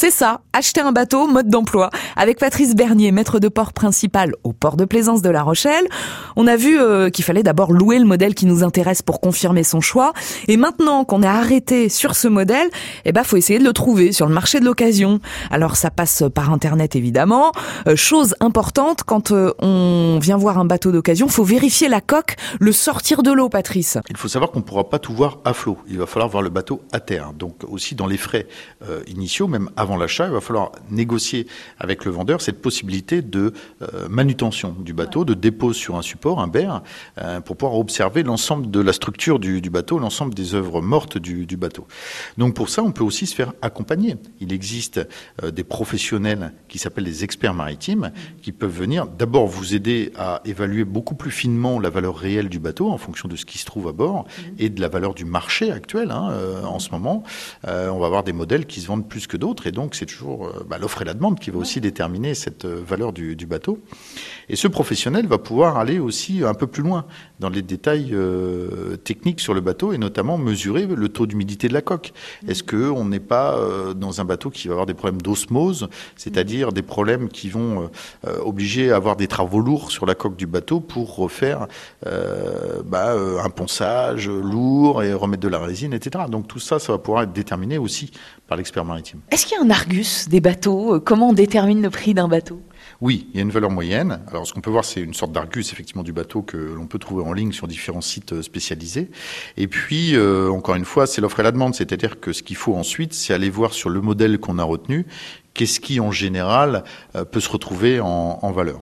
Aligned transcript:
C'est 0.00 0.10
ça, 0.10 0.40
acheter 0.54 0.80
un 0.80 0.92
bateau, 0.92 1.26
mode 1.26 1.50
d'emploi. 1.50 1.90
Avec 2.16 2.38
Patrice 2.38 2.74
Bernier, 2.74 3.12
maître 3.12 3.38
de 3.38 3.48
port 3.48 3.74
principal 3.74 4.34
au 4.44 4.54
port 4.54 4.78
de 4.78 4.86
plaisance 4.86 5.20
de 5.20 5.28
La 5.28 5.42
Rochelle, 5.42 5.86
on 6.36 6.46
a 6.46 6.56
vu 6.56 6.80
euh, 6.80 7.10
qu'il 7.10 7.22
fallait 7.22 7.42
d'abord 7.42 7.70
louer 7.70 7.98
le 7.98 8.06
modèle 8.06 8.34
qui 8.34 8.46
nous 8.46 8.64
intéresse 8.64 9.02
pour 9.02 9.20
confirmer 9.20 9.62
son 9.62 9.82
choix. 9.82 10.14
Et 10.48 10.56
maintenant 10.56 11.04
qu'on 11.04 11.22
est 11.22 11.26
arrêté 11.26 11.90
sur 11.90 12.16
ce 12.16 12.28
modèle, 12.28 12.70
eh 13.04 13.12
ben, 13.12 13.24
faut 13.24 13.36
essayer 13.36 13.58
de 13.58 13.64
le 13.64 13.74
trouver 13.74 14.12
sur 14.12 14.26
le 14.26 14.32
marché 14.32 14.58
de 14.58 14.64
l'occasion. 14.64 15.20
Alors, 15.50 15.76
ça 15.76 15.90
passe 15.90 16.24
par 16.34 16.50
Internet, 16.50 16.96
évidemment. 16.96 17.52
Euh, 17.86 17.94
chose 17.94 18.34
importante, 18.40 19.02
quand 19.04 19.32
euh, 19.32 19.52
on 19.58 20.18
vient 20.18 20.38
voir 20.38 20.56
un 20.56 20.64
bateau 20.64 20.92
d'occasion, 20.92 21.28
faut 21.28 21.44
vérifier 21.44 21.90
la 21.90 22.00
coque, 22.00 22.36
le 22.58 22.72
sortir 22.72 23.22
de 23.22 23.32
l'eau, 23.32 23.50
Patrice. 23.50 23.98
Il 24.08 24.16
faut 24.16 24.28
savoir 24.28 24.50
qu'on 24.50 24.60
ne 24.60 24.64
pourra 24.64 24.88
pas 24.88 24.98
tout 24.98 25.12
voir 25.12 25.40
à 25.44 25.52
flot. 25.52 25.76
Il 25.90 25.98
va 25.98 26.06
falloir 26.06 26.30
voir 26.30 26.42
le 26.42 26.48
bateau 26.48 26.80
à 26.90 27.00
terre. 27.00 27.34
Donc, 27.34 27.56
aussi 27.68 27.94
dans 27.94 28.06
les 28.06 28.16
frais 28.16 28.46
initiaux, 29.06 29.46
même 29.46 29.68
avant 29.76 29.89
l'achat, 29.96 30.26
il 30.26 30.32
va 30.32 30.40
falloir 30.40 30.72
négocier 30.90 31.46
avec 31.78 32.04
le 32.04 32.10
vendeur 32.10 32.40
cette 32.40 32.60
possibilité 32.60 33.22
de 33.22 33.52
euh, 33.82 34.08
manutention 34.08 34.74
du 34.78 34.92
bateau, 34.92 35.24
de 35.24 35.34
dépôt 35.34 35.72
sur 35.72 35.96
un 35.96 36.02
support, 36.02 36.40
un 36.40 36.48
berre, 36.48 36.82
euh, 37.18 37.40
pour 37.40 37.56
pouvoir 37.56 37.78
observer 37.78 38.22
l'ensemble 38.22 38.70
de 38.70 38.80
la 38.80 38.92
structure 38.92 39.38
du, 39.38 39.60
bateau, 39.70 39.98
l'ensemble 39.98 40.34
des 40.34 40.54
œuvres 40.54 40.80
mortes 40.80 41.18
du, 41.18 41.56
bateau. 41.56 41.86
Donc 42.38 42.54
pour 42.54 42.68
ça, 42.68 42.82
on 42.82 42.92
peut 42.92 43.04
aussi 43.04 43.26
se 43.26 43.34
faire 43.34 43.52
accompagner. 43.60 44.16
Il 44.40 44.52
existe 44.52 45.00
euh, 45.42 45.50
des 45.50 45.64
professionnels 45.64 46.52
qui 46.68 46.78
s'appellent 46.78 47.04
des 47.04 47.24
experts 47.24 47.54
maritimes, 47.54 48.12
qui 48.42 48.52
peuvent 48.52 48.70
venir 48.70 49.06
d'abord 49.06 49.46
vous 49.46 49.74
aider 49.74 50.12
à 50.16 50.40
évaluer 50.44 50.84
beaucoup 50.84 51.14
plus 51.14 51.30
finement 51.30 51.78
la 51.78 51.90
valeur 51.90 52.16
réelle 52.16 52.48
du 52.48 52.58
bateau 52.58 52.90
en 52.90 52.98
fonction 52.98 53.28
de 53.28 53.36
ce 53.36 53.44
qui 53.44 53.58
se 53.58 53.66
trouve 53.66 53.88
à 53.88 53.92
bord 53.92 54.26
et 54.58 54.68
de 54.68 54.80
la 54.80 54.88
valeur 54.88 55.14
du 55.14 55.24
marché 55.24 55.70
actuel 55.70 56.10
hein, 56.10 56.32
en 56.64 56.78
ce 56.78 56.90
moment. 56.90 57.22
on 57.64 57.98
va 57.98 58.06
avoir 58.06 58.22
des 58.22 58.32
modèles 58.32 58.66
qui 58.66 58.80
se 58.80 58.86
vendent 58.86 59.08
plus 59.08 59.26
que 59.26 59.36
d'autres 59.36 59.66
et 59.66 59.72
donc 59.72 59.79
c'est 59.92 60.06
toujours 60.06 60.46
euh, 60.46 60.64
bah, 60.68 60.78
l'offre 60.78 61.02
et 61.02 61.04
la 61.04 61.14
demande 61.14 61.38
qui 61.38 61.50
va 61.50 61.58
aussi 61.58 61.80
déterminer 61.80 62.34
cette 62.34 62.64
euh, 62.64 62.82
valeur 62.86 63.12
du, 63.12 63.34
bateau. 63.46 63.78
Et 64.48 64.56
ce 64.56 64.68
professionnel 64.68 65.26
va 65.26 65.38
pouvoir 65.38 65.76
aller 65.76 65.98
aussi 65.98 66.42
un 66.44 66.54
peu 66.54 66.66
plus 66.66 66.82
loin 66.82 67.06
dans 67.40 67.48
les 67.48 67.62
détails 67.62 68.10
euh, 68.12 68.96
techniques 68.96 69.40
sur 69.40 69.54
le 69.54 69.60
bateau 69.60 69.92
et 69.92 69.98
notamment 69.98 70.38
mesurer 70.38 70.86
le 70.86 71.08
taux 71.08 71.26
d'humidité 71.26 71.68
de 71.68 71.72
la 71.72 71.82
coque. 71.82 72.12
Est-ce 72.46 72.62
qu'on 72.62 73.04
n'est 73.06 73.20
pas 73.20 73.58
dans 73.96 74.20
un 74.20 74.24
bateau 74.24 74.50
qui 74.50 74.68
va 74.68 74.72
avoir 74.72 74.86
des 74.86 74.94
problèmes 74.94 75.22
d'osmose, 75.22 75.88
c'est-à-dire 76.16 76.72
des 76.72 76.82
problèmes 76.82 77.28
qui 77.28 77.48
vont 77.48 77.90
obliger 78.44 78.92
à 78.92 78.96
avoir 78.96 79.16
des 79.16 79.26
travaux 79.26 79.60
lourds 79.60 79.90
sur 79.90 80.06
la 80.06 80.14
coque 80.14 80.36
du 80.36 80.46
bateau 80.46 80.80
pour 80.80 81.16
refaire 81.16 81.66
bah, 82.04 83.14
un 83.42 83.50
ponçage 83.50 84.28
lourd 84.28 85.02
et 85.02 85.12
remettre 85.12 85.42
de 85.42 85.48
la 85.48 85.58
résine, 85.58 85.92
etc. 85.92 86.24
Donc 86.28 86.46
tout 86.46 86.60
ça, 86.60 86.78
ça 86.78 86.92
va 86.92 86.98
pouvoir 86.98 87.24
être 87.24 87.32
déterminé 87.32 87.78
aussi 87.78 88.10
par 88.50 88.56
l'expert 88.56 88.84
maritime. 88.84 89.20
Est-ce 89.30 89.46
qu'il 89.46 89.56
y 89.56 89.60
a 89.60 89.64
un 89.64 89.69
argus 89.70 90.28
des 90.28 90.40
bateaux 90.40 90.94
euh, 90.94 91.00
Comment 91.00 91.30
on 91.30 91.32
détermine 91.32 91.82
le 91.82 91.90
prix 91.90 92.14
d'un 92.14 92.28
bateau? 92.28 92.60
Oui, 93.00 93.28
il 93.32 93.36
y 93.36 93.38
a 93.40 93.42
une 93.42 93.50
valeur 93.50 93.70
moyenne. 93.70 94.20
Alors, 94.28 94.46
ce 94.46 94.52
qu'on 94.52 94.60
peut 94.60 94.70
voir, 94.70 94.84
c'est 94.84 95.00
une 95.00 95.14
sorte 95.14 95.32
d'argus, 95.32 95.72
effectivement, 95.72 96.02
du 96.02 96.12
bateau 96.12 96.42
que 96.42 96.56
l'on 96.56 96.86
peut 96.86 96.98
trouver 96.98 97.24
en 97.24 97.32
ligne 97.32 97.52
sur 97.52 97.66
différents 97.66 98.00
sites 98.00 98.32
euh, 98.32 98.42
spécialisés. 98.42 99.10
Et 99.56 99.66
puis, 99.66 100.14
euh, 100.14 100.50
encore 100.50 100.74
une 100.74 100.84
fois, 100.84 101.06
c'est 101.06 101.20
l'offre 101.20 101.40
et 101.40 101.42
la 101.42 101.52
demande. 101.52 101.74
C'est-à-dire 101.74 102.20
que 102.20 102.32
ce 102.32 102.42
qu'il 102.42 102.56
faut 102.56 102.74
ensuite, 102.74 103.14
c'est 103.14 103.34
aller 103.34 103.50
voir 103.50 103.72
sur 103.72 103.90
le 103.90 104.00
modèle 104.00 104.38
qu'on 104.38 104.58
a 104.58 104.64
retenu, 104.64 105.06
qu'est-ce 105.54 105.80
qui, 105.80 105.98
en 106.00 106.12
général, 106.12 106.84
peut 107.32 107.40
se 107.40 107.48
retrouver 107.48 108.00
en, 108.00 108.38
en 108.40 108.52
valeur. 108.52 108.78